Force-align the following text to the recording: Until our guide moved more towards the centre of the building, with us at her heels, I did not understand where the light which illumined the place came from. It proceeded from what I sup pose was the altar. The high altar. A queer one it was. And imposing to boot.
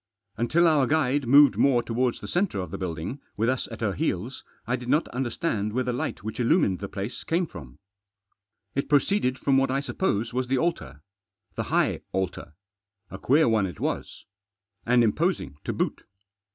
Until 0.35 0.67
our 0.67 0.87
guide 0.87 1.27
moved 1.27 1.57
more 1.57 1.83
towards 1.83 2.19
the 2.21 2.27
centre 2.27 2.59
of 2.59 2.71
the 2.71 2.77
building, 2.79 3.19
with 3.37 3.49
us 3.49 3.67
at 3.69 3.81
her 3.81 3.93
heels, 3.93 4.43
I 4.65 4.75
did 4.75 4.89
not 4.89 5.07
understand 5.09 5.73
where 5.73 5.83
the 5.83 5.93
light 5.93 6.23
which 6.23 6.39
illumined 6.39 6.79
the 6.79 6.89
place 6.89 7.23
came 7.23 7.45
from. 7.45 7.77
It 8.73 8.89
proceeded 8.89 9.37
from 9.37 9.57
what 9.59 9.69
I 9.69 9.79
sup 9.79 9.99
pose 9.99 10.33
was 10.33 10.47
the 10.47 10.57
altar. 10.57 11.03
The 11.53 11.65
high 11.69 12.01
altar. 12.13 12.53
A 13.11 13.19
queer 13.19 13.47
one 13.47 13.67
it 13.67 13.79
was. 13.79 14.25
And 14.87 15.03
imposing 15.03 15.59
to 15.65 15.71
boot. 15.71 16.01